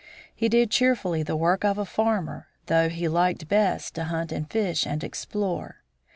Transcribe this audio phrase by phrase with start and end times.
[0.33, 4.49] He did cheerfully the work of a farmer, though he liked best to hunt and
[4.49, 5.83] fish and explore.